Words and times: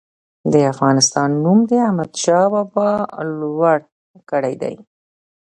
د 0.51 0.53
افغانستان 0.73 1.29
نوم 1.43 1.59
د 1.69 1.71
احمدشاه 1.87 2.45
بابا 2.53 2.89
لوړ 3.41 3.77
کړی 4.31 4.53
دی. 4.61 4.75